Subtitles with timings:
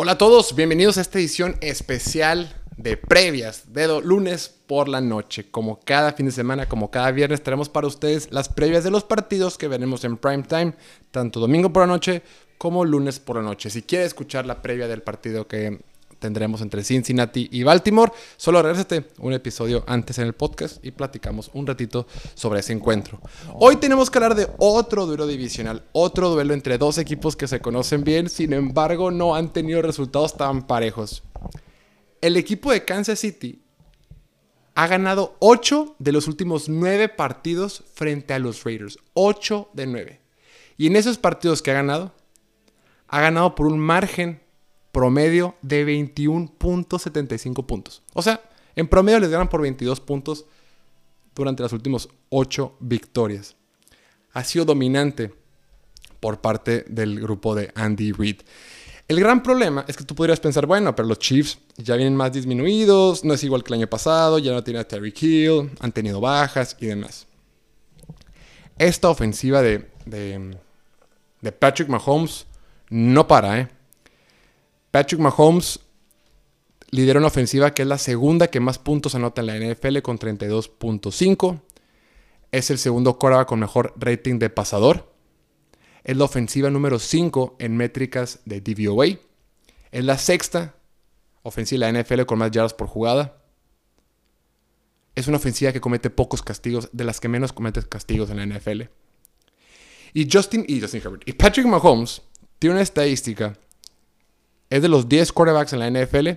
[0.00, 5.50] Hola a todos, bienvenidos a esta edición especial de previas de lunes por la noche.
[5.50, 9.02] Como cada fin de semana, como cada viernes, traemos para ustedes las previas de los
[9.02, 10.74] partidos que veremos en prime time,
[11.10, 12.22] tanto domingo por la noche
[12.58, 13.70] como lunes por la noche.
[13.70, 15.80] Si quieres escuchar la previa del partido que
[16.18, 18.12] tendremos entre Cincinnati y Baltimore.
[18.36, 23.20] Solo regresate un episodio antes en el podcast y platicamos un ratito sobre ese encuentro.
[23.54, 27.60] Hoy tenemos que hablar de otro duelo divisional, otro duelo entre dos equipos que se
[27.60, 31.22] conocen bien, sin embargo no han tenido resultados tan parejos.
[32.20, 33.62] El equipo de Kansas City
[34.74, 38.98] ha ganado 8 de los últimos 9 partidos frente a los Raiders.
[39.14, 40.20] 8 de 9.
[40.76, 42.14] Y en esos partidos que ha ganado,
[43.08, 44.40] ha ganado por un margen
[44.92, 48.02] promedio de 21.75 puntos.
[48.14, 48.42] O sea,
[48.76, 50.46] en promedio les ganan por 22 puntos
[51.34, 53.56] durante las últimas 8 victorias.
[54.32, 55.32] Ha sido dominante
[56.20, 58.42] por parte del grupo de Andy Reid.
[59.06, 62.32] El gran problema es que tú podrías pensar, bueno, pero los Chiefs ya vienen más
[62.32, 65.92] disminuidos, no es igual que el año pasado, ya no tiene a Terry Hill, han
[65.92, 67.26] tenido bajas y demás.
[68.76, 70.56] Esta ofensiva de, de,
[71.40, 72.46] de Patrick Mahomes
[72.90, 73.68] no para, ¿eh?
[74.90, 75.80] Patrick Mahomes
[76.90, 80.18] lidera una ofensiva que es la segunda que más puntos anota en la NFL con
[80.18, 81.60] 32.5.
[82.50, 85.12] Es el segundo quarterback con mejor rating de pasador.
[86.04, 89.18] Es la ofensiva número 5 en métricas de DVOA.
[89.90, 90.74] Es la sexta
[91.42, 93.42] ofensiva de la NFL con más yardas por jugada.
[95.14, 98.46] Es una ofensiva que comete pocos castigos, de las que menos comete castigos en la
[98.46, 98.82] NFL.
[100.14, 102.22] Y Justin, y Justin Herbert y Patrick Mahomes
[102.58, 103.58] tiene una estadística
[104.70, 106.28] es de los 10 quarterbacks en la NFL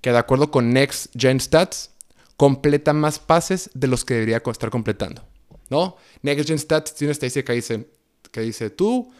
[0.00, 1.90] que de acuerdo con Next Gen Stats
[2.36, 5.22] completa más pases de los que debería estar completando.
[5.68, 5.96] ¿no?
[6.22, 7.90] Next Gen Stats tiene una estadística que dice,
[8.30, 9.10] que dice tú,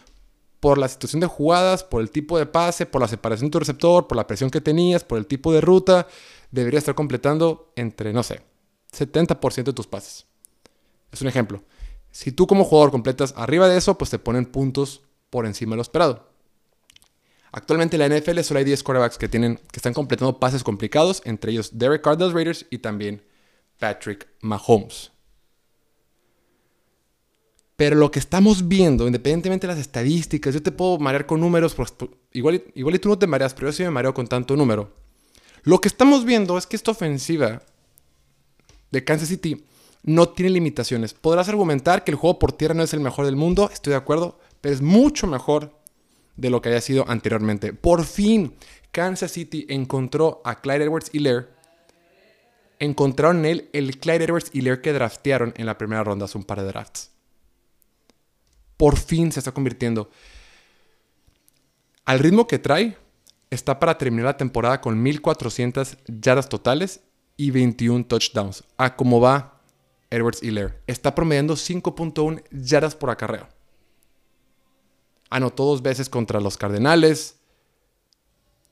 [0.61, 3.59] por la situación de jugadas, por el tipo de pase, por la separación de tu
[3.59, 6.07] receptor, por la presión que tenías, por el tipo de ruta,
[6.51, 8.43] debería estar completando entre, no sé,
[8.97, 10.27] 70% de tus pases.
[11.13, 11.63] Es un ejemplo.
[12.11, 15.77] Si tú como jugador completas arriba de eso, pues te ponen puntos por encima de
[15.77, 16.26] lo esperado.
[17.57, 21.23] Actualmente en la NFL solo hay 10 quarterbacks que, tienen, que están completando pases complicados,
[21.25, 23.23] entre ellos Derek Carr de los Raiders y también
[23.79, 25.11] Patrick Mahomes.
[27.77, 31.75] Pero lo que estamos viendo, independientemente de las estadísticas, yo te puedo marear con números,
[31.75, 31.95] pues,
[32.33, 34.93] igual, igual y tú no te mareas, pero yo sí me mareo con tanto número.
[35.63, 37.63] Lo que estamos viendo es que esta ofensiva
[38.91, 39.65] de Kansas City
[40.03, 41.15] no tiene limitaciones.
[41.15, 43.97] Podrás argumentar que el juego por tierra no es el mejor del mundo, estoy de
[43.97, 45.76] acuerdo, pero es mucho mejor
[46.37, 47.73] de lo que había sido anteriormente.
[47.73, 48.55] Por fin,
[48.93, 51.49] Kansas City encontró a Clyde Edwards Lair.
[52.79, 56.45] Encontraron en él el Clyde Edwards Lair que draftearon en la primera ronda hace un
[56.45, 57.11] par de drafts.
[58.77, 60.11] Por fin se está convirtiendo.
[62.05, 62.97] Al ritmo que trae,
[63.51, 67.01] está para terminar la temporada con 1400 yardas totales
[67.37, 68.65] y 21 touchdowns.
[68.77, 69.61] A cómo va
[70.11, 70.81] Edwards Lair.
[70.87, 73.56] Está promediando 5.1 yardas por acarreo.
[75.31, 77.37] Anotó dos veces contra los Cardenales.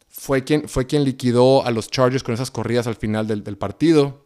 [0.09, 4.25] Fue quien, fue quien liquidó a los Chargers con esas corridas al final del, partido.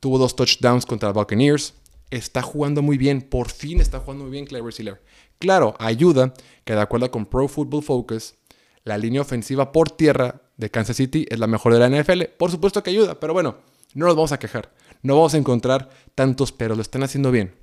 [0.00, 1.74] Tuvo dos touchdowns contra los Buccaneers.
[2.10, 3.22] Está jugando muy bien.
[3.22, 5.02] Por fin está jugando muy bien Clever Sealer.
[5.38, 8.34] Claro, ayuda que de acuerdo con Pro Football Focus,
[8.82, 12.24] la línea ofensiva por tierra de Kansas City es la mejor de la NFL.
[12.36, 13.58] Por supuesto que ayuda, pero bueno,
[13.94, 14.72] no nos vamos a quejar.
[15.02, 17.54] No vamos a encontrar tantos, pero lo están haciendo bien.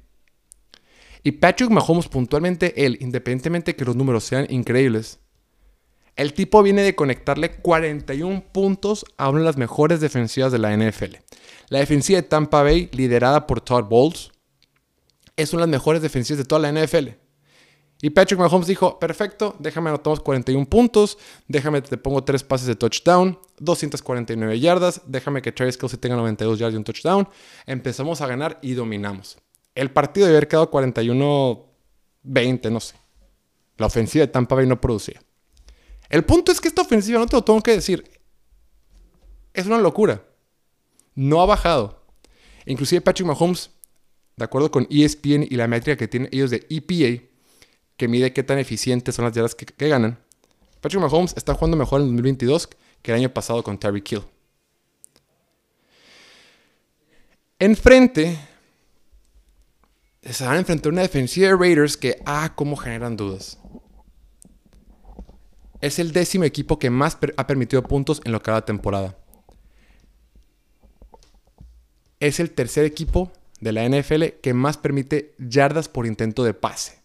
[1.23, 5.19] Y Patrick Mahomes puntualmente él, independientemente que los números sean increíbles,
[6.15, 10.75] el tipo viene de conectarle 41 puntos a una de las mejores defensivas de la
[10.75, 11.17] NFL.
[11.69, 14.31] La defensiva de Tampa Bay, liderada por Todd Bowles,
[15.37, 17.09] es una de las mejores defensivas de toda la NFL.
[18.03, 22.75] Y Patrick Mahomes dijo, perfecto, déjame anotamos 41 puntos, déjame te pongo tres pases de
[22.75, 27.29] touchdown, 249 yardas, déjame que Travis Kelsey tenga 92 yardas y un touchdown.
[27.67, 29.37] Empezamos a ganar y dominamos.
[29.75, 32.95] El partido debe haber quedado 41-20, no sé.
[33.77, 35.21] La ofensiva de Tampa Bay no producía.
[36.09, 38.03] El punto es que esta ofensiva, no te lo tengo que decir,
[39.53, 40.23] es una locura.
[41.15, 42.03] No ha bajado.
[42.65, 43.71] Inclusive Patrick Mahomes,
[44.35, 47.23] de acuerdo con ESPN y la métrica que tienen ellos de EPA,
[47.97, 50.19] que mide qué tan eficientes son las yardas que, ganan,
[50.81, 52.69] Patrick Mahomes está jugando mejor en 2022
[53.01, 54.23] que el año pasado con Terry Kill.
[57.59, 58.37] Enfrente
[60.21, 63.57] se van a enfrentar a una defensiva de Raiders que, ah, cómo generan dudas.
[65.81, 69.17] Es el décimo equipo que más ha permitido puntos en lo que va la temporada.
[72.19, 77.01] Es el tercer equipo de la NFL que más permite yardas por intento de pase.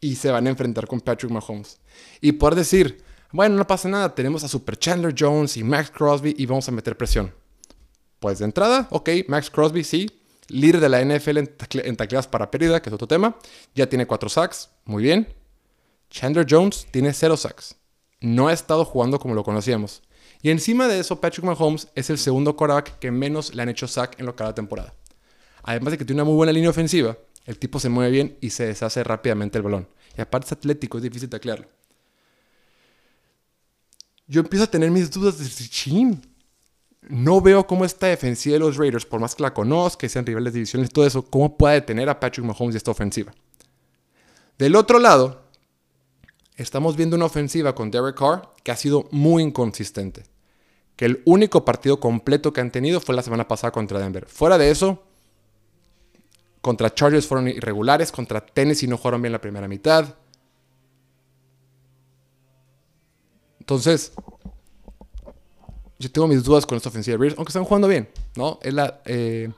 [0.00, 1.80] y se van a enfrentar con Patrick Mahomes.
[2.20, 3.02] Y por decir,
[3.32, 6.72] bueno, no pasa nada, tenemos a Super Chandler Jones y Max Crosby y vamos a
[6.72, 7.32] meter presión.
[8.18, 10.10] Pues de entrada, ok, Max Crosby sí,
[10.48, 13.36] líder de la NFL en, tacleadas para pérdida, que es otro tema,
[13.74, 15.28] ya tiene cuatro sacks, muy bien.
[16.10, 17.76] Chandler Jones tiene cero sacks.
[18.20, 20.02] No ha estado jugando como lo conocíamos.
[20.42, 23.88] Y encima de eso, Patrick Mahomes es el segundo quarterback que menos le han hecho
[23.88, 24.94] sack en lo cada temporada.
[25.62, 28.50] Además de que tiene una muy buena línea ofensiva, el tipo se mueve bien y
[28.50, 29.88] se deshace rápidamente el balón.
[30.16, 31.66] Y aparte es atlético, es difícil taclearlo.
[34.26, 36.20] Yo empiezo a tener mis dudas de chin.
[37.08, 40.24] No veo cómo esta defensiva de los Raiders, por más que la conozca, que sean
[40.24, 43.32] rivales de divisiones, todo eso, cómo puede detener a Patrick Mahomes y esta ofensiva.
[44.58, 45.42] Del otro lado,
[46.56, 50.24] estamos viendo una ofensiva con Derek Carr que ha sido muy inconsistente
[50.96, 54.26] que el único partido completo que han tenido fue la semana pasada contra Denver.
[54.26, 55.02] Fuera de eso,
[56.60, 60.14] contra Chargers fueron irregulares, contra Tennessee no jugaron bien la primera mitad.
[63.58, 64.12] Entonces,
[66.04, 68.58] yo tengo mis dudas con esta ofensiva de aunque están jugando bien, ¿no?
[68.62, 69.50] Es la eh,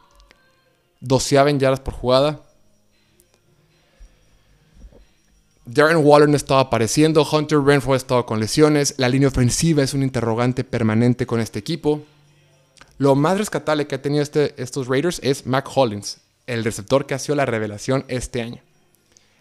[1.01, 2.41] doceava en yardas por jugada.
[5.65, 10.05] Darren Waller no estaba apareciendo, Hunter Renfro estaba con lesiones, la línea ofensiva es un
[10.05, 12.03] interrogante permanente con este equipo.
[12.99, 17.15] Lo más rescatable que ha tenido este, estos Raiders es Mac Hollins, el receptor que
[17.15, 18.63] ha sido la revelación este año.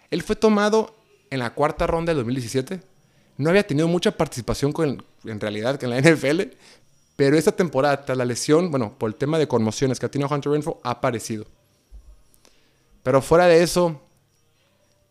[0.09, 0.95] Él fue tomado
[1.29, 2.81] en la cuarta ronda del 2017.
[3.37, 6.41] No había tenido mucha participación con, en realidad en la NFL,
[7.15, 10.51] pero esta temporada, la lesión, bueno, por el tema de conmociones que ha tenido Hunter
[10.51, 11.45] Renfro, ha aparecido.
[13.03, 14.01] Pero fuera de eso,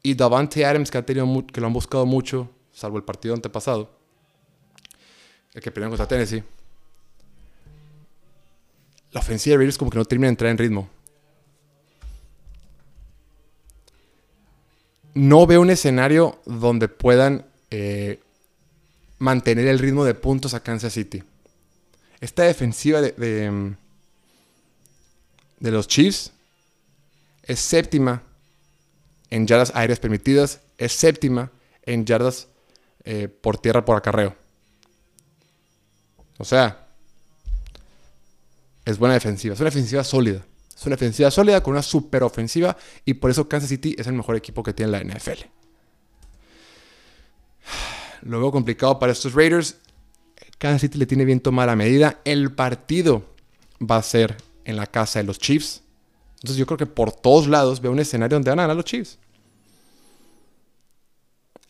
[0.03, 3.91] y Davante Adams, que, ha tenido que lo han buscado mucho, salvo el partido antepasado,
[5.55, 6.43] el que pelearon contra Tennessee.
[9.13, 10.91] La ofensiva de Raiders como que no termina de entrar en ritmo.
[15.15, 18.21] No veo un escenario donde puedan eh,
[19.19, 21.23] mantener el ritmo de puntos a Kansas City.
[22.21, 23.13] Esta defensiva de,
[25.59, 26.33] de, los Chiefs
[27.43, 28.23] es séptima
[29.31, 31.51] en yardas aéreas permitidas, es séptima
[31.83, 32.49] en yardas
[33.05, 34.35] eh, por tierra por acarreo.
[36.39, 36.87] O sea,
[38.85, 40.45] es buena defensiva, es una defensiva sólida.
[40.77, 44.15] Es una defensiva sólida con una super ofensiva y por eso Kansas City es el
[44.15, 45.45] mejor equipo que tiene la NFL.
[48.23, 49.77] Lo veo complicado para estos Raiders.
[50.65, 52.21] Kansas City le tiene bien tomada la medida.
[52.25, 53.23] El partido
[53.83, 55.83] va a ser en la casa de los Chiefs.
[56.37, 58.87] Entonces yo creo que por todos lados veo un escenario donde van a ganar los
[58.87, 59.19] Chiefs.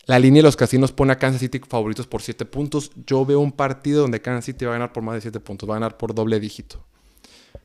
[0.07, 2.93] La línea de los casinos pone a Kansas City favoritos por 7 puntos.
[3.05, 5.69] Yo veo un partido donde Kansas City va a ganar por más de 7 puntos.
[5.69, 6.85] Va a ganar por doble dígito.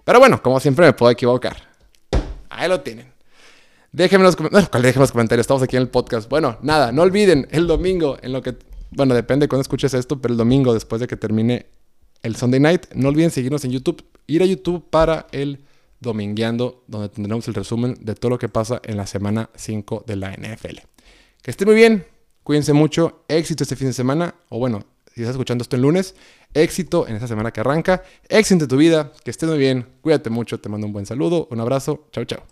[0.03, 1.57] Pero bueno, como siempre me puedo equivocar.
[2.49, 3.13] Ahí lo tienen.
[3.91, 5.43] Déjenme los, déjenme los comentarios.
[5.43, 6.27] Estamos aquí en el podcast.
[6.27, 8.57] Bueno, nada, no olviden el domingo en lo que...
[8.91, 11.67] Bueno, depende de cuándo escuches esto, pero el domingo después de que termine
[12.23, 14.03] el Sunday Night, no olviden seguirnos en YouTube.
[14.27, 15.59] Ir a YouTube para el
[15.99, 20.15] Domingueando, donde tendremos el resumen de todo lo que pasa en la semana 5 de
[20.15, 20.79] la NFL.
[21.41, 22.05] Que esté muy bien.
[22.43, 24.83] Cuídense mucho, éxito este fin de semana, o bueno,
[25.13, 26.15] si estás escuchando esto el lunes,
[26.53, 30.31] éxito en esta semana que arranca, éxito en tu vida, que estés muy bien, cuídate
[30.31, 32.49] mucho, te mando un buen saludo, un abrazo, chao chao.